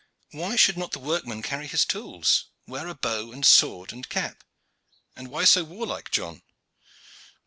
Why 0.31 0.55
should 0.55 0.79
not 0.79 0.93
the 0.93 0.97
workman 0.99 1.43
carry 1.43 1.67
his 1.67 1.85
tools? 1.85 2.45
Where 2.65 2.87
are 2.87 2.95
bow 2.95 3.31
and 3.31 3.45
sword 3.45 3.93
and 3.93 4.09
cap 4.09 4.43
and 5.15 5.27
why 5.27 5.43
so 5.45 5.63
warlike, 5.63 6.09
John?" 6.09 6.41